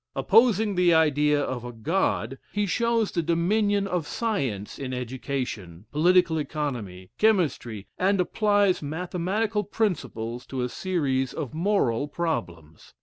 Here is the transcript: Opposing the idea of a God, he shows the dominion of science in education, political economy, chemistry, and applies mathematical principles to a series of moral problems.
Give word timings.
Opposing 0.15 0.73
the 0.73 0.95
idea 0.95 1.39
of 1.39 1.63
a 1.63 1.71
God, 1.71 2.39
he 2.53 2.65
shows 2.65 3.11
the 3.11 3.21
dominion 3.21 3.85
of 3.85 4.07
science 4.07 4.79
in 4.79 4.95
education, 4.95 5.85
political 5.91 6.39
economy, 6.39 7.11
chemistry, 7.19 7.85
and 7.99 8.19
applies 8.19 8.81
mathematical 8.81 9.63
principles 9.63 10.47
to 10.47 10.63
a 10.63 10.69
series 10.69 11.33
of 11.33 11.53
moral 11.53 12.07
problems. 12.07 12.95